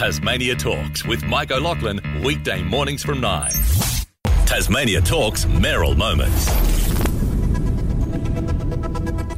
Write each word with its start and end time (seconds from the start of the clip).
Tasmania 0.00 0.54
Talks 0.54 1.04
with 1.04 1.22
Mike 1.24 1.50
O'Loughlin, 1.50 2.00
weekday 2.24 2.62
mornings 2.62 3.02
from 3.02 3.20
9. 3.20 3.50
Tasmania 4.46 5.02
Talks 5.02 5.44
Mayoral 5.44 5.94
Moments. 5.94 6.48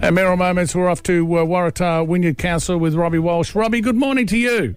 At 0.01 0.13
Mayoral 0.15 0.37
Moments, 0.37 0.73
we're 0.73 0.89
off 0.89 1.03
to 1.03 1.37
uh, 1.37 1.45
Waratah 1.45 2.07
Wynyard 2.07 2.39
Council 2.39 2.79
with 2.79 2.95
Robbie 2.95 3.19
Walsh. 3.19 3.57
Robbie, 3.57 3.81
good 3.81 3.97
morning 3.97 4.25
to 4.29 4.39
you. 4.39 4.77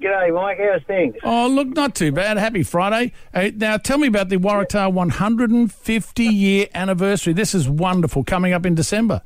G'day, 0.00 0.34
Mike. 0.34 0.58
How's 0.58 0.82
things? 0.88 1.14
Oh, 1.22 1.46
look, 1.46 1.68
not 1.68 1.94
too 1.94 2.10
bad. 2.10 2.36
Happy 2.36 2.64
Friday. 2.64 3.12
Uh, 3.32 3.50
now, 3.54 3.76
tell 3.76 3.98
me 3.98 4.08
about 4.08 4.30
the 4.30 4.36
Waratah 4.38 4.92
150 4.92 6.24
year 6.24 6.66
anniversary. 6.74 7.32
This 7.32 7.54
is 7.54 7.68
wonderful, 7.68 8.24
coming 8.24 8.52
up 8.52 8.66
in 8.66 8.74
December. 8.74 9.22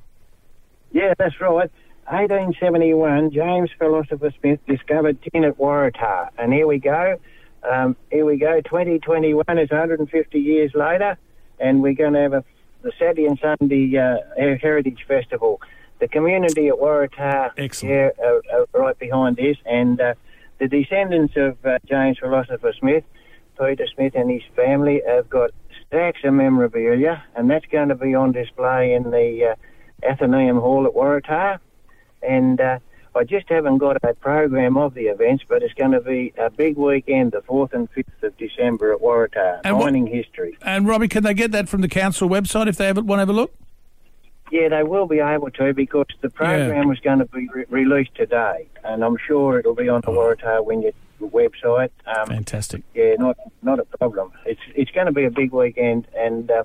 Yeah, 0.92 1.14
that's 1.18 1.40
right. 1.40 1.70
1871, 2.06 3.30
James 3.30 3.70
Philosopher 3.78 4.32
Smith 4.40 4.58
discovered 4.66 5.18
tin 5.22 5.44
at 5.44 5.56
Waratah. 5.56 6.30
And 6.36 6.52
here 6.52 6.66
we 6.66 6.78
go. 6.78 7.18
Um, 7.62 7.96
here 8.10 8.24
we 8.24 8.38
go. 8.38 8.60
2021 8.60 9.44
is 9.58 9.70
150 9.70 10.38
years 10.40 10.72
later, 10.74 11.16
and 11.60 11.80
we're 11.80 11.94
going 11.94 12.14
to 12.14 12.20
have 12.20 12.32
a, 12.32 12.44
the 12.82 12.92
Saturday 12.98 13.26
and 13.26 13.38
Sunday 13.38 13.96
uh, 13.96 14.16
Heritage 14.36 15.04
Festival. 15.06 15.60
The 16.00 16.08
community 16.08 16.66
at 16.68 16.74
Waratah 16.74 17.52
here 17.86 18.12
are, 18.20 18.42
are 18.52 18.66
right 18.74 18.98
behind 18.98 19.36
this, 19.36 19.56
and 19.64 20.00
uh, 20.00 20.14
the 20.58 20.66
descendants 20.66 21.34
of 21.36 21.64
uh, 21.64 21.78
James 21.86 22.18
Philosopher 22.18 22.72
Smith, 22.80 23.04
Peter 23.56 23.86
Smith 23.94 24.14
and 24.16 24.28
his 24.28 24.42
family, 24.56 25.00
have 25.06 25.30
got 25.30 25.52
stacks 25.86 26.18
of 26.24 26.34
memorabilia, 26.34 27.22
and 27.36 27.48
that's 27.48 27.66
going 27.66 27.90
to 27.90 27.94
be 27.94 28.16
on 28.16 28.32
display 28.32 28.92
in 28.92 29.04
the 29.12 29.52
uh, 29.52 30.10
Athenaeum 30.10 30.58
Hall 30.58 30.84
at 30.86 30.94
Waratah. 30.94 31.60
And 32.22 32.60
uh, 32.60 32.78
I 33.14 33.24
just 33.24 33.48
haven't 33.48 33.78
got 33.78 33.96
a 34.02 34.14
program 34.14 34.76
of 34.76 34.94
the 34.94 35.06
events, 35.06 35.44
but 35.48 35.62
it's 35.62 35.74
going 35.74 35.92
to 35.92 36.00
be 36.00 36.32
a 36.38 36.50
big 36.50 36.76
weekend, 36.76 37.32
the 37.32 37.40
4th 37.42 37.72
and 37.74 37.88
5th 37.92 38.22
of 38.22 38.36
December 38.38 38.92
at 38.92 39.00
Waratah, 39.00 39.60
And 39.64 39.76
what- 39.76 39.84
mining 39.86 40.06
history. 40.06 40.56
And, 40.62 40.86
Robbie, 40.86 41.08
can 41.08 41.22
they 41.22 41.34
get 41.34 41.52
that 41.52 41.68
from 41.68 41.80
the 41.82 41.88
council 41.88 42.28
website 42.28 42.68
if 42.68 42.76
they 42.76 42.86
have, 42.86 42.96
want 42.96 43.18
to 43.18 43.20
have 43.20 43.28
a 43.28 43.32
look? 43.32 43.54
Yeah, 44.50 44.68
they 44.68 44.82
will 44.82 45.06
be 45.06 45.18
able 45.20 45.50
to 45.52 45.72
because 45.72 46.06
the 46.20 46.28
program 46.28 46.86
was 46.86 47.00
going 47.00 47.20
to 47.20 47.24
be 47.24 47.48
re- 47.54 47.64
released 47.70 48.14
today, 48.14 48.68
and 48.84 49.02
I'm 49.02 49.16
sure 49.26 49.58
it'll 49.58 49.74
be 49.74 49.88
on 49.88 50.02
the 50.02 50.08
Waratah 50.08 50.62
Wynyard 50.66 50.94
website. 51.22 51.88
Um, 52.06 52.26
Fantastic. 52.26 52.82
yeah, 52.94 53.14
not 53.18 53.38
not 53.62 53.78
a 53.78 53.84
problem. 53.96 54.30
It's 54.44 54.60
it's 54.74 54.90
going 54.90 55.06
to 55.06 55.12
be 55.12 55.24
a 55.24 55.30
big 55.30 55.52
weekend, 55.52 56.06
and 56.14 56.50
uh, 56.50 56.64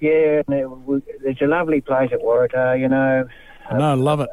yeah, 0.00 0.40
and 0.46 0.56
it, 0.56 0.62
w- 0.62 1.02
it's 1.06 1.42
a 1.42 1.46
lovely 1.46 1.82
place 1.82 2.10
at 2.10 2.20
Waratah. 2.20 2.80
You 2.80 2.88
know, 2.88 3.28
No, 3.70 3.90
I 3.90 3.94
love 3.94 4.20
it. 4.20 4.30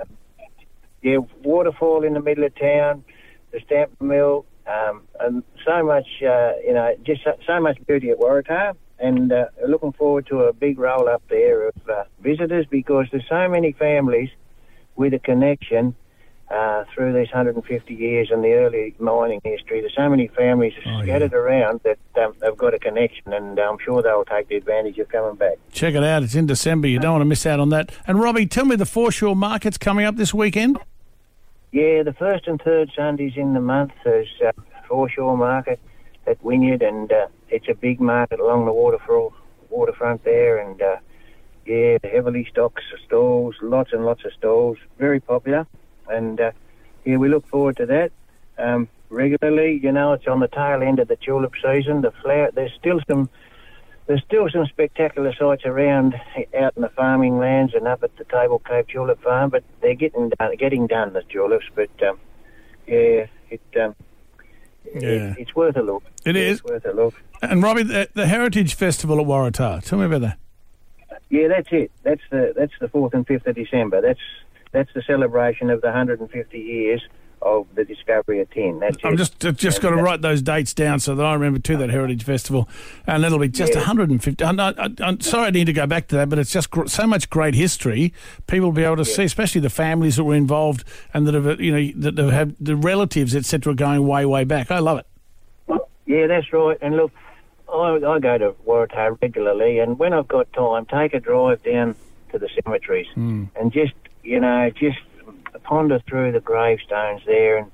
Yeah, 1.01 1.17
waterfall 1.43 2.03
in 2.03 2.13
the 2.13 2.21
middle 2.21 2.43
of 2.43 2.55
town, 2.55 3.03
the 3.51 3.59
stamp 3.65 3.99
mill, 4.01 4.45
um, 4.67 5.03
and 5.19 5.43
so 5.65 5.83
much, 5.83 6.07
uh, 6.21 6.53
you 6.65 6.73
know, 6.73 6.95
just 7.03 7.23
so, 7.23 7.31
so 7.45 7.59
much 7.59 7.77
beauty 7.87 8.09
at 8.09 8.19
Waratah. 8.19 8.75
And 8.99 9.31
uh, 9.33 9.45
looking 9.67 9.93
forward 9.93 10.27
to 10.27 10.41
a 10.41 10.53
big 10.53 10.77
roll 10.77 11.09
up 11.09 11.23
there 11.27 11.69
of 11.69 11.75
uh, 11.89 12.03
visitors 12.21 12.67
because 12.69 13.07
there's 13.11 13.25
so 13.27 13.49
many 13.49 13.71
families 13.71 14.29
with 14.95 15.15
a 15.15 15.19
connection 15.19 15.95
uh, 16.51 16.83
through 16.93 17.13
these 17.13 17.27
150 17.29 17.93
years 17.93 18.29
in 18.31 18.41
the 18.41 18.53
early 18.53 18.93
mining 18.99 19.39
history. 19.43 19.79
There's 19.81 19.95
so 19.95 20.09
many 20.09 20.27
families 20.27 20.73
Oh, 20.85 20.89
yeah. 20.89 21.03
scattered 21.03 21.33
around 21.33 21.79
that 21.83 21.97
um, 22.21 22.33
have 22.43 22.57
got 22.57 22.73
a 22.73 22.79
connection, 22.79 23.31
and 23.33 23.57
I'm 23.59 23.77
sure 23.83 24.01
they'll 24.01 24.25
take 24.25 24.47
the 24.49 24.55
advantage 24.55 24.97
of 24.99 25.09
coming 25.09 25.35
back. 25.35 25.57
Check 25.71 25.93
it 25.95 26.03
out. 26.03 26.23
It's 26.23 26.35
in 26.35 26.45
December. 26.47 26.87
You 26.87 26.99
don't 26.99 27.13
want 27.13 27.21
to 27.21 27.25
miss 27.25 27.45
out 27.45 27.59
on 27.59 27.69
that. 27.69 27.91
And, 28.05 28.19
Robbie, 28.19 28.45
tell 28.45 28.65
me 28.65 28.75
the 28.75 28.85
foreshore 28.85 29.35
market's 29.35 29.77
coming 29.77 30.05
up 30.05 30.17
this 30.17 30.33
weekend. 30.33 30.77
Yeah, 31.71 32.03
the 32.03 32.13
first 32.13 32.47
and 32.47 32.61
third 32.61 32.91
Sundays 32.95 33.33
in 33.37 33.53
the 33.53 33.61
month 33.61 33.93
is 34.05 34.27
uh, 34.45 34.51
foreshore 34.87 35.37
market 35.37 35.79
at 36.27 36.43
Wynyard, 36.43 36.81
and 36.81 37.11
uh, 37.11 37.27
it's 37.49 37.69
a 37.69 37.73
big 37.73 38.01
market 38.01 38.39
along 38.41 38.65
the 38.65 38.73
waterfront, 38.73 39.31
waterfront 39.69 40.23
there, 40.25 40.57
and 40.57 40.81
uh, 40.81 40.97
yeah, 41.65 41.97
heavily 42.03 42.45
stocked 42.51 42.81
stalls, 43.05 43.55
lots 43.61 43.93
and 43.93 44.03
lots 44.05 44.25
of 44.25 44.33
stalls, 44.33 44.77
very 44.99 45.21
popular, 45.21 45.65
and 46.11 46.39
uh, 46.39 46.51
yeah, 47.05 47.17
we 47.17 47.29
look 47.29 47.47
forward 47.47 47.77
to 47.77 47.85
that 47.87 48.11
um, 48.57 48.87
regularly. 49.09 49.79
You 49.81 49.91
know, 49.91 50.13
it's 50.13 50.27
on 50.27 50.39
the 50.39 50.47
tail 50.47 50.81
end 50.83 50.99
of 50.99 51.07
the 51.07 51.15
tulip 51.15 51.53
season. 51.63 52.01
The 52.01 52.11
flower, 52.21 52.49
there's 52.53 52.73
still 52.79 52.99
some. 53.09 53.29
There's 54.07 54.23
still 54.23 54.49
some 54.49 54.65
spectacular 54.65 55.33
sights 55.33 55.63
around 55.65 56.15
out 56.59 56.73
in 56.75 56.81
the 56.81 56.89
farming 56.89 57.37
lands 57.37 57.73
and 57.73 57.87
up 57.87 58.03
at 58.03 58.13
the 58.17 58.25
Table 58.25 58.59
Cape 58.59 58.87
Tulip 58.89 59.21
Farm, 59.21 59.51
but 59.51 59.63
they're 59.79 59.93
getting 59.93 60.29
done, 60.37 60.55
getting 60.57 60.87
done 60.87 61.13
the 61.13 61.21
tulips. 61.21 61.65
But 61.73 61.89
um, 62.05 62.19
yeah, 62.87 63.27
it, 63.49 63.61
um, 63.79 63.95
Yeah. 64.95 64.99
it 65.31 65.37
it's 65.37 65.55
worth 65.55 65.77
a 65.77 65.81
look. 65.81 66.03
It 66.25 66.35
Yeah, 66.35 66.41
is. 66.41 66.59
It's 66.59 66.63
worth 66.65 66.85
a 66.85 66.91
look. 66.91 67.13
And, 67.41 67.63
Robbie, 67.63 67.83
the, 67.83 68.09
the 68.13 68.27
Heritage 68.27 68.73
Festival 68.73 69.19
at 69.21 69.27
Waratah. 69.27 69.83
Tell 69.85 69.99
me 69.99 70.05
about 70.05 70.21
that. 70.21 70.37
Yeah, 71.29 71.47
that's 71.47 71.69
it. 71.71 71.91
That's 72.03 72.21
the 72.31 72.53
that's 72.57 72.73
the 72.81 72.89
fourth 72.89 73.13
and 73.13 73.25
fifth 73.25 73.47
of 73.47 73.55
December. 73.55 74.01
That's 74.01 74.19
that's 74.71 74.91
the 74.93 75.01
celebration 75.01 75.69
of 75.69 75.81
the 75.81 75.87
150 75.87 76.57
years 76.59 77.01
of 77.41 77.65
the 77.73 77.83
discovery 77.83 78.39
of 78.39 78.49
tin. 78.51 78.79
That's 78.79 78.97
I'm 79.03 79.13
it. 79.13 79.17
just 79.17 79.43
uh, 79.43 79.51
just 79.51 79.81
got 79.81 79.89
to 79.91 79.95
write 79.95 80.21
those 80.21 80.43
dates 80.43 80.75
down 80.75 80.99
so 80.99 81.15
that 81.15 81.25
I 81.25 81.33
remember 81.33 81.59
too 81.59 81.75
that 81.77 81.89
Heritage 81.89 82.23
Festival, 82.23 82.69
and 83.07 83.25
it'll 83.25 83.39
be 83.39 83.47
just 83.47 83.73
150. 83.73 84.43
I'm, 84.43 84.55
not, 84.55 85.01
I'm 85.01 85.19
sorry 85.21 85.47
I 85.47 85.49
need 85.49 85.65
to 85.65 85.73
go 85.73 85.87
back 85.87 86.07
to 86.09 86.15
that, 86.17 86.29
but 86.29 86.37
it's 86.37 86.51
just 86.51 86.69
gr- 86.69 86.85
so 86.85 87.07
much 87.07 87.29
great 87.31 87.55
history. 87.55 88.13
People 88.45 88.67
will 88.67 88.73
be 88.73 88.83
able 88.83 88.97
to 88.97 89.05
see, 89.05 89.23
especially 89.23 89.61
the 89.61 89.71
families 89.71 90.17
that 90.17 90.23
were 90.23 90.35
involved 90.35 90.83
and 91.13 91.27
that 91.27 91.33
have 91.33 91.59
you 91.59 91.71
know 91.71 91.91
that 92.01 92.17
have 92.17 92.31
had 92.31 92.55
the 92.59 92.75
relatives 92.75 93.35
etc. 93.35 93.73
going 93.73 94.05
way 94.05 94.25
way 94.25 94.43
back. 94.43 94.69
I 94.69 94.79
love 94.79 94.99
it. 94.99 95.07
Yeah, 96.05 96.27
that's 96.27 96.51
right. 96.53 96.77
And 96.81 96.95
look, 96.95 97.11
I, 97.73 97.95
I 98.05 98.19
go 98.19 98.37
to 98.37 98.51
Waratah 98.67 99.17
regularly, 99.21 99.79
and 99.79 99.97
when 99.97 100.13
I've 100.13 100.27
got 100.27 100.51
time, 100.53 100.85
take 100.85 101.13
a 101.13 101.19
drive 101.19 101.63
down 101.63 101.95
to 102.31 102.37
the 102.39 102.49
cemeteries 102.63 103.07
and 103.15 103.71
just, 103.71 103.93
you 104.23 104.39
know, 104.39 104.69
just 104.69 104.99
ponder 105.63 105.99
through 106.07 106.31
the 106.31 106.39
gravestones 106.39 107.21
there, 107.25 107.57
and 107.57 107.71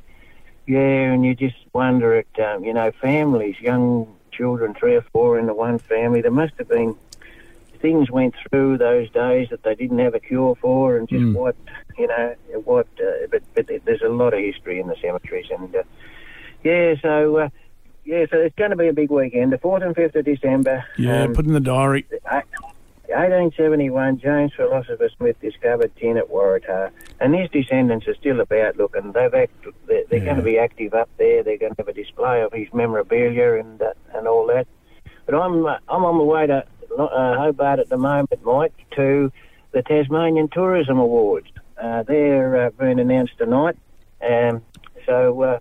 yeah, 0.65 1.13
and 1.13 1.25
you 1.25 1.33
just 1.33 1.55
wonder 1.73 2.15
at, 2.15 2.39
um, 2.39 2.63
you 2.63 2.73
know, 2.73 2.91
families, 3.01 3.55
young 3.59 4.13
children, 4.31 4.73
three 4.73 4.95
or 4.95 5.05
four 5.13 5.39
in 5.39 5.45
the 5.45 5.53
one 5.53 5.79
family. 5.79 6.21
There 6.21 6.31
must 6.31 6.53
have 6.57 6.67
been 6.67 6.95
things 7.79 8.09
went 8.09 8.33
through 8.49 8.77
those 8.77 9.09
days 9.11 9.49
that 9.49 9.61
they 9.63 9.75
didn't 9.75 9.99
have 9.99 10.15
a 10.15 10.19
cure 10.19 10.55
for, 10.55 10.97
and 10.97 11.07
just 11.07 11.35
what, 11.35 11.55
you 11.97 12.07
know, 12.07 12.35
what. 12.65 12.87
Uh, 12.99 13.27
but 13.31 13.43
but 13.55 13.67
there's 13.85 14.01
a 14.01 14.09
lot 14.09 14.33
of 14.33 14.39
history 14.39 14.79
in 14.79 14.87
the 14.87 14.95
cemeteries, 15.01 15.47
and 15.51 15.75
uh, 15.75 15.83
yeah, 16.63 16.95
so. 17.01 17.37
Uh, 17.37 17.49
yeah, 18.03 18.25
so 18.31 18.37
it's 18.37 18.55
going 18.55 18.69
to 18.69 18.77
be 18.77 18.87
a 18.87 18.93
big 18.93 19.11
weekend. 19.11 19.51
The 19.51 19.57
4th 19.57 19.85
and 19.85 19.93
5th 19.93 20.15
of 20.15 20.23
December. 20.23 20.85
Yeah, 20.97 21.23
um, 21.23 21.33
put 21.33 21.45
in 21.45 21.51
the 21.51 21.59
diary. 21.59 22.05
1871, 23.09 24.19
James 24.19 24.51
Philosopher 24.55 25.09
Smith 25.17 25.39
discovered 25.41 25.95
tin 25.95 26.17
at 26.17 26.29
Waratah, 26.29 26.91
and 27.19 27.33
his 27.35 27.49
descendants 27.49 28.07
are 28.07 28.15
still 28.15 28.39
about. 28.39 28.77
looking. 28.77 29.11
they've 29.11 29.33
act, 29.33 29.51
they're, 29.87 30.03
they're 30.09 30.19
Yeah. 30.19 30.25
going 30.25 30.37
to 30.37 30.43
be 30.43 30.59
active 30.59 30.93
up 30.93 31.09
there. 31.17 31.43
They're 31.43 31.57
going 31.57 31.73
to 31.75 31.81
have 31.81 31.87
a 31.87 31.93
display 31.93 32.41
of 32.41 32.51
his 32.53 32.67
memorabilia 32.73 33.53
and 33.59 33.81
uh, 33.81 33.93
and 34.13 34.27
all 34.27 34.45
that. 34.47 34.67
But 35.25 35.35
I'm 35.35 35.65
uh, 35.65 35.77
I'm 35.87 36.03
on 36.05 36.17
the 36.17 36.23
way 36.23 36.47
to 36.47 36.65
uh, 36.97 37.37
Hobart 37.37 37.79
at 37.79 37.89
the 37.89 37.97
moment, 37.97 38.43
Mike, 38.43 38.73
to 38.95 39.31
the 39.71 39.81
Tasmanian 39.83 40.47
Tourism 40.49 40.99
Awards. 40.99 41.47
Uh, 41.81 42.03
they're 42.03 42.67
uh, 42.67 42.69
being 42.71 42.99
announced 42.99 43.37
tonight, 43.37 43.77
um, 44.21 44.61
so. 45.05 45.41
Uh, 45.41 45.59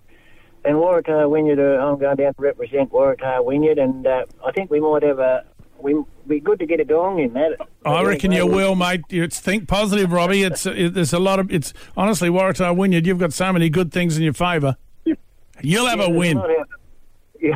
and 0.65 0.75
Waratah 0.75 1.29
Wynyard, 1.29 1.59
uh, 1.59 1.81
I'm 1.81 1.97
going 1.97 2.17
down 2.17 2.33
to 2.33 2.41
represent 2.41 2.91
Waratah 2.91 3.41
Wynyard, 3.45 3.77
and 3.77 4.05
uh, 4.05 4.25
I 4.45 4.51
think 4.51 4.69
we 4.69 4.81
might 4.81 5.01
have 5.03 5.19
a. 5.19 5.45
We 5.79 5.95
be 6.27 6.39
good 6.39 6.59
to 6.59 6.65
get 6.65 6.79
a 6.79 6.85
gong 6.85 7.19
in 7.19 7.33
that. 7.33 7.57
I 7.85 8.03
reckon 8.03 8.31
you 8.31 8.45
will, 8.45 8.75
mate. 8.75 9.01
It's 9.09 9.39
think 9.39 9.67
positive, 9.67 10.11
Robbie. 10.11 10.43
It's 10.43 10.65
it, 10.65 10.93
there's 10.93 11.13
a 11.13 11.19
lot 11.19 11.39
of 11.39 11.51
it's 11.51 11.73
honestly 11.95 12.29
Waratah 12.29 12.75
Wynyard. 12.75 13.05
You've 13.05 13.19
got 13.19 13.33
so 13.33 13.53
many 13.53 13.69
good 13.69 13.91
things 13.91 14.17
in 14.17 14.23
your 14.23 14.33
favour. 14.33 14.77
You'll 15.61 15.87
have 15.87 15.99
a 15.99 16.09
win. 16.09 16.41
Yeah. 17.39 17.55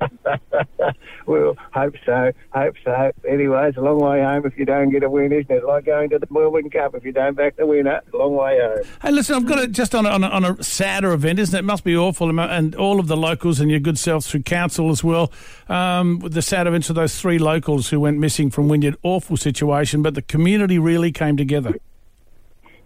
well, 1.26 1.56
hope 1.72 1.94
so. 2.04 2.32
Hope 2.52 2.74
so. 2.84 3.12
Anyway, 3.28 3.68
it's 3.68 3.76
a 3.76 3.80
long 3.80 3.98
way 3.98 4.22
home 4.22 4.46
if 4.46 4.58
you 4.58 4.64
don't 4.64 4.90
get 4.90 5.02
a 5.02 5.10
win, 5.10 5.32
isn't 5.32 5.50
it? 5.50 5.64
Like 5.64 5.86
going 5.86 6.10
to 6.10 6.18
the 6.18 6.26
Melbourne 6.30 6.70
Cup 6.70 6.94
if 6.94 7.04
you 7.04 7.12
don't 7.12 7.36
back 7.36 7.56
the 7.56 7.66
winner. 7.66 8.00
Long 8.12 8.34
way 8.34 8.58
home. 8.60 8.84
Hey, 9.02 9.10
listen, 9.10 9.36
I've 9.36 9.46
got 9.46 9.58
it 9.58 9.72
just 9.72 9.94
on 9.94 10.06
a, 10.06 10.10
on, 10.10 10.24
a, 10.24 10.28
on 10.28 10.44
a 10.44 10.62
sadder 10.62 11.12
event, 11.12 11.38
isn't 11.38 11.54
it? 11.54 11.60
It 11.60 11.64
must 11.64 11.84
be 11.84 11.96
awful, 11.96 12.38
and 12.38 12.74
all 12.74 13.00
of 13.00 13.06
the 13.06 13.16
locals 13.16 13.60
and 13.60 13.70
your 13.70 13.80
good 13.80 13.98
self 13.98 14.24
through 14.24 14.42
council 14.42 14.90
as 14.90 15.04
well. 15.04 15.32
Um, 15.68 16.18
with 16.18 16.34
the 16.34 16.42
sad 16.42 16.66
events 16.66 16.88
of 16.90 16.96
those 16.96 17.20
three 17.20 17.38
locals 17.38 17.90
who 17.90 18.00
went 18.00 18.18
missing 18.18 18.50
from 18.50 18.68
Wynyard, 18.68 18.96
awful 19.02 19.36
situation, 19.36 20.02
but 20.02 20.14
the 20.14 20.22
community 20.22 20.78
really 20.78 21.12
came 21.12 21.36
together. 21.36 21.74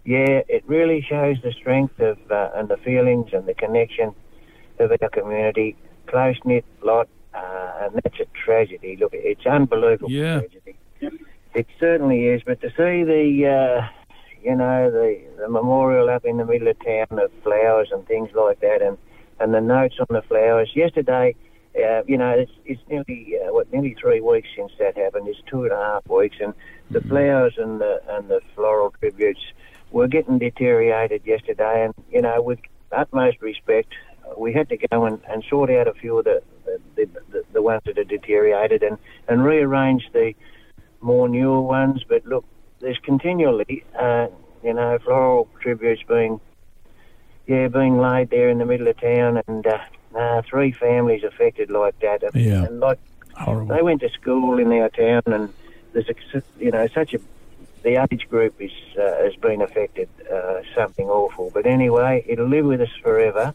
Yeah, 0.05 0.41
it 0.47 0.63
really 0.67 1.03
shows 1.09 1.37
the 1.41 1.51
strength 1.51 1.99
of 1.99 2.19
uh, 2.29 2.51
and 2.53 2.69
the 2.69 2.77
feelings 2.77 3.29
and 3.33 3.47
the 3.47 3.55
connection 3.55 4.13
of 4.79 4.91
our 4.91 5.09
community. 5.09 5.75
Close 6.05 6.35
knit 6.45 6.63
lot, 6.83 7.09
uh, 7.75 7.85
and 7.85 7.95
that's 8.03 8.19
a 8.19 8.25
tragedy. 8.45 8.97
Look, 8.99 9.11
it's 9.13 9.45
unbelievable 9.45 10.11
Yeah. 10.11 10.39
tragedy. 10.39 10.75
It 11.53 11.67
certainly 11.79 12.25
is. 12.27 12.41
But 12.43 12.61
to 12.61 12.69
see 12.69 13.03
the, 13.03 13.47
uh, 13.47 13.87
you 14.43 14.55
know, 14.55 14.91
the 14.91 15.21
the 15.37 15.49
memorial 15.49 16.09
up 16.09 16.25
in 16.25 16.37
the 16.37 16.45
middle 16.45 16.67
of 16.67 16.77
town 16.83 17.19
of 17.19 17.31
flowers 17.43 17.89
and 17.91 18.05
things 18.07 18.29
like 18.33 18.59
that, 18.59 18.81
and 18.81 18.97
and 19.39 19.53
the 19.53 19.61
notes 19.61 19.95
on 19.99 20.07
the 20.09 20.21
flowers. 20.23 20.71
Yesterday, 20.75 21.35
uh, 21.75 22.03
you 22.07 22.17
know, 22.17 22.29
it's, 22.31 22.51
it's 22.65 22.81
nearly 22.89 23.35
uh, 23.41 23.53
what 23.53 23.71
nearly 23.71 23.95
three 23.99 24.21
weeks 24.21 24.49
since 24.55 24.71
that 24.79 24.97
happened. 24.97 25.27
It's 25.27 25.41
two 25.49 25.63
and 25.63 25.71
a 25.71 25.77
half 25.77 26.07
weeks, 26.07 26.37
and 26.39 26.53
the 26.91 27.01
flowers 27.01 27.55
and 27.57 27.79
the 27.81 28.01
and 28.09 28.29
the 28.29 28.41
floral 28.53 28.93
tributes 28.99 29.41
were 29.91 30.07
getting 30.07 30.37
deteriorated 30.39 31.21
yesterday. 31.25 31.85
And 31.85 31.93
you 32.11 32.21
know, 32.21 32.41
with 32.41 32.59
utmost 32.91 33.41
respect, 33.41 33.93
we 34.37 34.53
had 34.53 34.69
to 34.69 34.77
go 34.77 35.05
and, 35.05 35.19
and 35.29 35.43
sort 35.49 35.69
out 35.69 35.87
a 35.87 35.93
few 35.93 36.17
of 36.19 36.25
the 36.25 36.41
the, 36.95 37.07
the 37.31 37.43
the 37.53 37.61
ones 37.61 37.81
that 37.85 37.97
had 37.97 38.07
deteriorated 38.07 38.83
and 38.83 38.97
and 39.27 39.43
rearrange 39.43 40.09
the 40.13 40.33
more 41.01 41.27
newer 41.27 41.61
ones. 41.61 42.03
But 42.07 42.25
look, 42.25 42.45
there's 42.79 42.97
continually, 42.99 43.83
uh, 43.97 44.27
you 44.63 44.73
know, 44.73 44.97
floral 44.99 45.47
tributes 45.59 46.03
being 46.07 46.39
yeah 47.47 47.67
being 47.67 47.97
laid 47.99 48.29
there 48.29 48.49
in 48.49 48.57
the 48.57 48.65
middle 48.65 48.87
of 48.87 48.99
town, 48.99 49.41
and 49.47 49.65
uh, 49.65 49.79
uh, 50.17 50.41
three 50.49 50.71
families 50.71 51.23
affected 51.23 51.69
like 51.69 51.99
that. 51.99 52.23
And, 52.23 52.35
Yeah. 52.35 52.65
and 52.65 52.79
like 52.79 52.99
Horrible. 53.35 53.75
they 53.75 53.81
went 53.81 54.01
to 54.01 54.09
school 54.09 54.57
in 54.59 54.71
our 54.71 54.89
town, 54.89 55.21
and 55.27 55.53
there's 55.93 56.09
a, 56.09 56.41
you 56.59 56.71
know 56.71 56.87
such 56.87 57.13
a 57.13 57.19
the 57.83 58.03
age 58.11 58.27
group 58.29 58.59
is 58.59 58.71
uh, 58.97 59.23
has 59.23 59.35
been 59.35 59.61
affected 59.61 60.09
uh, 60.31 60.61
something 60.73 61.07
awful. 61.07 61.51
But 61.53 61.67
anyway, 61.67 62.25
it'll 62.27 62.47
live 62.47 62.65
with 62.65 62.81
us 62.81 62.89
forever. 63.01 63.53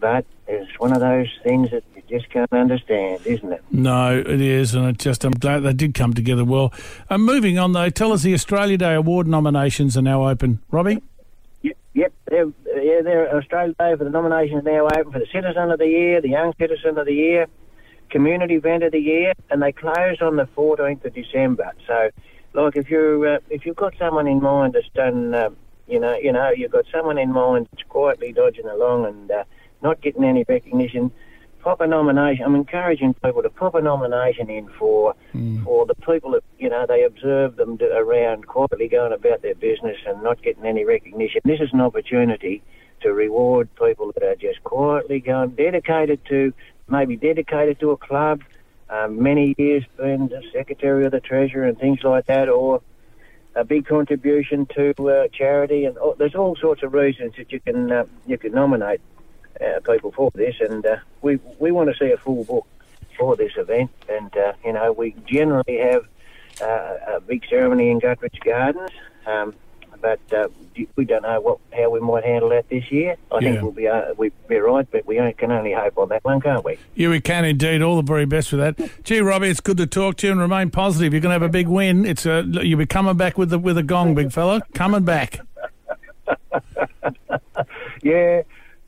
But 0.00 0.24
it's 0.46 0.78
one 0.78 0.92
of 0.92 1.00
those 1.00 1.28
things 1.42 1.70
that 1.70 1.82
you 1.94 2.02
just 2.08 2.30
can't 2.30 2.52
understand, 2.52 3.20
isn't 3.26 3.52
it? 3.52 3.62
No, 3.70 4.16
it 4.18 4.40
is, 4.40 4.74
and 4.74 4.86
it 4.86 4.98
just 4.98 5.24
I'm 5.24 5.32
glad 5.32 5.60
they 5.60 5.72
did 5.72 5.94
come 5.94 6.14
together 6.14 6.44
well. 6.44 6.72
And 7.10 7.24
moving 7.24 7.58
on 7.58 7.72
though, 7.72 7.90
tell 7.90 8.12
us 8.12 8.22
the 8.22 8.34
Australia 8.34 8.78
Day 8.78 8.94
award 8.94 9.26
nominations 9.26 9.96
are 9.96 10.02
now 10.02 10.28
open. 10.28 10.60
Robbie, 10.70 11.02
Yep, 11.62 11.76
yep. 11.94 12.12
They're, 12.26 12.46
yeah, 12.82 13.02
they're 13.02 13.36
Australia 13.36 13.74
Day 13.78 13.94
for 13.96 14.04
the 14.04 14.10
nominations 14.10 14.64
now 14.64 14.86
open 14.86 15.12
for 15.12 15.18
the 15.18 15.26
Citizen 15.32 15.70
of 15.70 15.78
the 15.78 15.88
Year, 15.88 16.20
the 16.20 16.30
Young 16.30 16.52
Citizen 16.58 16.96
of 16.98 17.06
the 17.06 17.14
Year, 17.14 17.46
Community 18.10 18.54
Event 18.54 18.84
of 18.84 18.92
the 18.92 19.00
Year, 19.00 19.32
and 19.50 19.60
they 19.62 19.72
close 19.72 20.20
on 20.22 20.36
the 20.36 20.48
14th 20.56 21.04
of 21.04 21.14
December. 21.14 21.72
So, 21.86 22.10
like, 22.54 22.76
if 22.76 22.90
you 22.90 23.26
uh, 23.28 23.38
if 23.50 23.66
you've 23.66 23.76
got 23.76 23.94
someone 23.98 24.26
in 24.26 24.40
mind 24.40 24.74
that's 24.74 24.88
done, 24.94 25.34
uh, 25.34 25.50
you 25.86 26.00
know, 26.00 26.16
you 26.16 26.32
know, 26.32 26.50
you've 26.50 26.72
got 26.72 26.84
someone 26.92 27.18
in 27.18 27.32
mind 27.32 27.68
that's 27.72 27.86
quietly 27.88 28.32
dodging 28.32 28.66
along 28.66 29.06
and 29.06 29.30
uh, 29.30 29.44
not 29.82 30.00
getting 30.00 30.24
any 30.24 30.44
recognition. 30.48 31.10
Pop 31.60 31.80
a 31.80 31.86
nomination. 31.86 32.44
I'm 32.44 32.54
encouraging 32.54 33.14
people 33.14 33.42
to 33.42 33.50
pop 33.50 33.74
a 33.74 33.82
nomination 33.82 34.48
in 34.48 34.68
for 34.78 35.14
for 35.64 35.86
the 35.86 35.94
people 35.94 36.30
that 36.32 36.44
you 36.58 36.68
know 36.68 36.86
they 36.86 37.02
observe 37.02 37.56
them 37.56 37.78
around 37.82 38.46
quietly 38.46 38.88
going 38.88 39.12
about 39.12 39.42
their 39.42 39.54
business 39.56 39.96
and 40.06 40.22
not 40.22 40.40
getting 40.42 40.64
any 40.64 40.84
recognition. 40.84 41.40
This 41.44 41.60
is 41.60 41.70
an 41.72 41.80
opportunity 41.80 42.62
to 43.00 43.12
reward 43.12 43.68
people 43.76 44.12
that 44.12 44.22
are 44.22 44.36
just 44.36 44.62
quietly 44.64 45.20
going 45.20 45.50
dedicated 45.50 46.24
to 46.26 46.52
maybe 46.88 47.16
dedicated 47.16 47.78
to 47.80 47.90
a 47.90 47.96
club, 47.96 48.42
um, 48.90 49.22
many 49.22 49.54
years 49.58 49.84
been 49.96 50.28
the 50.28 50.42
secretary 50.52 51.04
of 51.04 51.12
the 51.12 51.20
treasurer 51.20 51.64
and 51.64 51.78
things 51.78 52.02
like 52.02 52.26
that, 52.26 52.48
or 52.48 52.80
a 53.54 53.64
big 53.64 53.86
contribution 53.86 54.66
to 54.66 54.92
uh, 55.10 55.28
charity, 55.28 55.84
and 55.84 55.98
oh, 55.98 56.14
there's 56.18 56.34
all 56.34 56.56
sorts 56.56 56.82
of 56.82 56.94
reasons 56.94 57.34
that 57.36 57.52
you 57.52 57.60
can 57.60 57.90
uh, 57.90 58.04
you 58.26 58.38
can 58.38 58.52
nominate 58.52 59.00
uh, 59.60 59.80
people 59.80 60.12
for 60.12 60.30
this, 60.34 60.56
and 60.60 60.84
uh, 60.86 60.96
we 61.22 61.38
we 61.58 61.70
want 61.70 61.90
to 61.90 61.96
see 61.98 62.10
a 62.12 62.16
full 62.16 62.44
book 62.44 62.66
for 63.18 63.36
this 63.36 63.52
event, 63.56 63.90
and 64.08 64.36
uh, 64.36 64.52
you 64.64 64.72
know 64.72 64.92
we 64.92 65.14
generally 65.26 65.78
have 65.78 66.06
uh, 66.62 67.16
a 67.16 67.20
big 67.20 67.44
ceremony 67.48 67.90
in 67.90 68.00
Gutteridge 68.00 68.38
Gardens, 68.44 68.90
um, 69.26 69.54
but 70.00 70.20
uh, 70.32 70.48
we 70.94 71.04
don't 71.04 71.22
know 71.22 71.40
what 71.40 71.58
how 71.76 71.90
we 71.90 71.98
might 71.98 72.24
handle 72.24 72.50
that 72.50 72.68
this 72.68 72.90
year. 72.92 73.16
I 73.32 73.38
Yeah. 73.40 73.50
think 73.50 73.62
we'll 73.62 73.72
be 73.72 73.88
uh, 73.88 74.14
we'll 74.16 74.30
be 74.48 74.56
right, 74.58 74.86
but 74.90 75.04
we 75.06 75.16
can 75.36 75.50
only 75.50 75.72
hope 75.72 75.98
on 75.98 76.08
that 76.10 76.24
one, 76.24 76.40
can't 76.40 76.64
we? 76.64 76.78
yeah, 76.94 77.08
we 77.08 77.20
can 77.20 77.44
indeed. 77.44 77.82
All 77.82 77.96
the 77.96 78.02
very 78.02 78.24
best 78.26 78.52
with 78.52 78.60
that. 78.60 79.04
Gee, 79.04 79.20
Robbie, 79.20 79.48
it's 79.48 79.60
good 79.60 79.76
to 79.78 79.86
talk 79.86 80.16
to 80.18 80.26
you 80.28 80.32
and 80.32 80.40
remain 80.40 80.70
positive. 80.70 81.12
You're 81.12 81.20
going 81.20 81.30
to 81.30 81.40
have 81.40 81.42
a 81.42 81.48
big 81.48 81.66
win. 81.66 82.06
It's 82.06 82.26
a, 82.26 82.44
you'll 82.46 82.78
be 82.78 82.86
coming 82.86 83.16
back 83.16 83.36
with 83.36 83.50
the 83.50 83.58
with 83.58 83.76
a 83.78 83.82
gong, 83.82 84.14
big 84.14 84.30
fella. 84.32 84.62
Coming 84.74 85.02
back. 85.04 85.40
Yeah, 88.02 88.42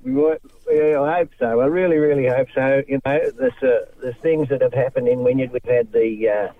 we 0.04 0.12
might, 0.12 0.38
I 0.70 1.18
hope 1.18 1.30
so. 1.38 1.60
I 1.60 1.66
really, 1.66 1.96
really 1.96 2.26
hope 2.26 2.48
so. 2.54 2.82
You 2.86 3.00
know, 3.04 3.30
there's 3.38 3.62
uh, 3.62 3.86
there's 4.02 4.16
things 4.16 4.48
that 4.48 4.62
have 4.62 4.74
happened 4.74 5.08
in 5.08 5.20
Wynyard. 5.20 5.52
We've 5.52 5.62
had 5.64 5.92
the 5.92 6.28
uh, 6.28 6.52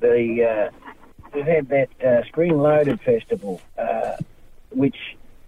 the 0.00 0.44
uh, 0.44 0.90
we've 1.34 1.46
had 1.46 1.68
that 1.68 1.88
uh, 2.04 2.24
spring 2.24 2.56
loaded 2.58 3.00
festival, 3.00 3.60
uh, 3.78 4.16
which 4.70 4.96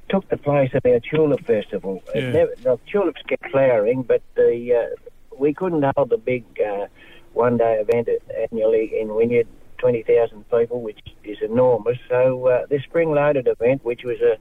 took 0.08 0.28
the 0.28 0.36
place 0.36 0.72
of 0.74 0.84
our 0.86 1.00
tulip 1.00 1.44
festival. 1.44 2.02
Yeah. 2.14 2.30
never, 2.30 2.54
the 2.62 2.78
tulips 2.90 3.22
get 3.26 3.40
flowering, 3.50 4.02
but 4.02 4.22
the 4.34 4.74
uh, 4.74 5.36
we 5.38 5.54
couldn't 5.54 5.84
hold 5.96 6.10
the 6.10 6.18
big 6.18 6.44
uh, 6.60 6.86
one 7.34 7.56
day 7.56 7.74
event 7.80 8.08
annually 8.50 8.98
in 9.00 9.14
Wynyard. 9.14 9.46
20,000 9.78 10.50
people, 10.50 10.82
which 10.82 10.98
is 11.22 11.38
enormous. 11.40 11.98
So, 12.08 12.48
uh, 12.48 12.66
this 12.66 12.82
spring 12.82 13.12
loaded 13.12 13.46
event, 13.46 13.84
which 13.84 14.02
was 14.02 14.20
a 14.20 14.36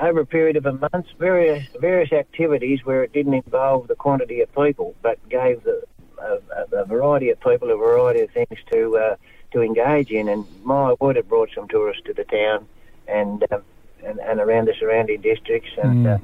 over 0.00 0.20
a 0.20 0.26
period 0.26 0.56
of 0.56 0.66
a 0.66 0.72
month, 0.72 1.06
various 1.18 1.66
various 1.80 2.12
activities 2.12 2.84
where 2.84 3.02
it 3.02 3.12
didn't 3.12 3.34
involve 3.34 3.88
the 3.88 3.94
quantity 3.94 4.40
of 4.40 4.54
people, 4.54 4.94
but 5.02 5.18
gave 5.28 5.62
the, 5.64 5.82
a, 6.20 6.38
a, 6.76 6.84
variety 6.84 7.30
of 7.30 7.40
people 7.40 7.70
a 7.70 7.76
variety 7.76 8.20
of 8.20 8.30
things 8.30 8.58
to 8.70 8.96
uh, 8.96 9.16
to 9.52 9.62
engage 9.62 10.10
in. 10.10 10.28
And 10.28 10.44
my 10.62 10.94
word, 11.00 11.16
it 11.16 11.28
brought 11.28 11.50
some 11.54 11.68
tourists 11.68 12.02
to 12.06 12.14
the 12.14 12.24
town 12.24 12.66
and 13.06 13.44
uh, 13.50 13.60
and, 14.04 14.20
and 14.20 14.40
around 14.40 14.66
the 14.66 14.74
surrounding 14.78 15.20
districts. 15.20 15.70
And 15.82 16.06
Mm. 16.06 16.14
uh, 16.14 16.18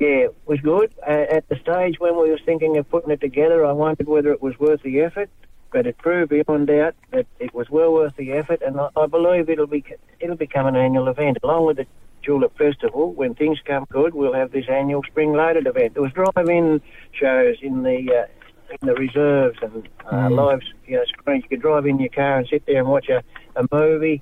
yeah, 0.00 0.26
it 0.26 0.34
was 0.46 0.60
good. 0.60 0.92
Uh, 1.06 1.10
at 1.10 1.48
the 1.48 1.56
stage 1.56 1.98
when 1.98 2.16
we 2.16 2.30
was 2.30 2.40
thinking 2.46 2.76
of 2.76 2.88
putting 2.88 3.10
it 3.10 3.20
together, 3.20 3.66
I 3.66 3.72
wondered 3.72 4.06
whether 4.06 4.30
it 4.32 4.40
was 4.40 4.58
worth 4.58 4.82
the 4.82 5.00
effort. 5.00 5.28
But 5.70 5.86
it 5.86 5.98
proved 5.98 6.30
beyond 6.30 6.68
doubt 6.68 6.94
that 7.10 7.26
it 7.38 7.52
was 7.52 7.68
well 7.68 7.92
worth 7.92 8.16
the 8.16 8.32
effort, 8.32 8.62
and 8.62 8.80
I, 8.80 8.88
I 8.96 9.04
believe 9.04 9.50
it'll 9.50 9.66
be 9.66 9.84
it'll 10.18 10.36
become 10.36 10.66
an 10.66 10.76
annual 10.76 11.08
event 11.08 11.36
along 11.42 11.66
with 11.66 11.76
the 11.76 11.86
Tulip 12.28 12.58
Festival. 12.58 13.14
When 13.14 13.34
things 13.34 13.58
come 13.64 13.86
good, 13.90 14.12
we'll 14.14 14.34
have 14.34 14.52
this 14.52 14.66
annual 14.68 15.02
spring 15.04 15.32
loaded 15.32 15.66
event. 15.66 15.94
There 15.94 16.02
was 16.02 16.12
drive-in 16.12 16.82
shows 17.12 17.56
in 17.62 17.82
the 17.84 18.00
uh, 18.14 18.72
in 18.82 18.86
the 18.86 18.94
reserves 18.94 19.58
and 19.62 19.88
uh, 20.04 20.28
Mm. 20.28 20.36
live 20.36 20.60
you 20.86 20.96
know 20.98 21.04
screens. 21.06 21.44
You 21.44 21.48
could 21.56 21.62
drive 21.62 21.86
in 21.86 21.98
your 21.98 22.10
car 22.10 22.36
and 22.38 22.46
sit 22.46 22.66
there 22.66 22.80
and 22.80 22.88
watch 22.88 23.08
a, 23.08 23.22
a 23.56 23.64
movie. 23.72 24.20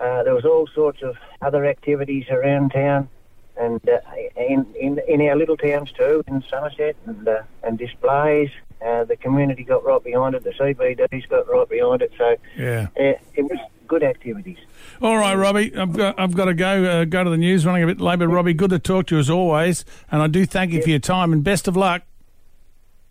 Uh, 0.00 0.24
there 0.24 0.34
was 0.34 0.44
all 0.44 0.66
sorts 0.74 1.00
of 1.02 1.14
other 1.42 1.64
activities 1.64 2.24
around 2.28 2.70
town, 2.70 3.08
and 3.56 3.80
uh, 3.88 3.98
in, 4.36 4.66
in 4.74 4.98
in 5.06 5.20
our 5.28 5.36
little 5.36 5.56
towns 5.56 5.92
too, 5.92 6.24
in 6.26 6.42
Somerset, 6.50 6.96
and 7.06 7.28
uh, 7.28 7.42
and 7.62 7.78
displays. 7.78 8.50
Uh, 8.84 9.04
the 9.04 9.16
community 9.16 9.62
got 9.64 9.82
right 9.84 10.02
behind 10.02 10.34
it. 10.34 10.42
The 10.44 10.50
CBD's 10.50 11.24
got 11.26 11.48
right 11.48 11.68
behind 11.68 12.02
it. 12.02 12.12
So 12.18 12.36
Yeah. 12.56 12.88
it 12.96 13.20
was 13.44 13.58
good 13.86 14.02
activities. 14.02 14.58
All 15.02 15.16
right, 15.16 15.34
Robbie. 15.34 15.76
I've 15.76 15.92
got, 15.92 16.18
I've 16.18 16.34
got 16.34 16.46
to 16.46 16.54
go. 16.54 16.84
Uh, 16.84 17.04
go 17.04 17.24
to 17.24 17.30
the 17.30 17.36
news. 17.36 17.66
Running 17.66 17.82
a 17.82 17.86
bit 17.86 18.00
late, 18.00 18.18
but 18.18 18.28
Robbie, 18.28 18.54
good 18.54 18.70
to 18.70 18.78
talk 18.78 19.06
to 19.08 19.16
you 19.16 19.18
as 19.20 19.30
always. 19.30 19.84
And 20.10 20.22
I 20.22 20.26
do 20.26 20.46
thank 20.46 20.72
you 20.72 20.82
for 20.82 20.90
your 20.90 20.98
time 20.98 21.32
and 21.32 21.42
best 21.44 21.68
of 21.68 21.76
luck. 21.76 22.02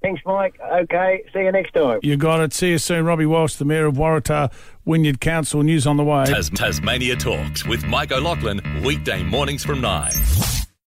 Thanks, 0.01 0.21
Mike. 0.25 0.59
Okay, 0.61 1.23
see 1.33 1.39
you 1.39 1.51
next 1.53 1.73
time. 1.73 1.99
You 2.03 2.17
got 2.17 2.41
it. 2.41 2.51
See 2.53 2.71
you 2.71 2.77
soon, 2.77 3.05
Robbie 3.05 3.25
Walsh, 3.25 3.55
the 3.55 3.63
Mayor 3.63 3.85
of 3.85 3.95
Waratah 3.95 4.51
Wynyard 4.83 5.21
Council. 5.21 5.63
News 5.63 5.87
on 5.87 5.95
the 5.95 6.03
way. 6.03 6.25
Tas- 6.25 6.49
Tasmania 6.49 7.15
Talks 7.15 7.65
with 7.65 7.85
Mike 7.85 8.11
O'Loughlin, 8.11 8.59
weekday 8.83 9.23
mornings 9.23 9.63
from 9.63 9.79
9. 9.79 10.11